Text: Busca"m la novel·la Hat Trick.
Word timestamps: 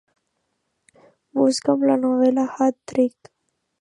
Busca"m 1.39 1.85
la 1.91 1.99
novel·la 2.07 2.47
Hat 2.57 2.79
Trick. 2.93 3.35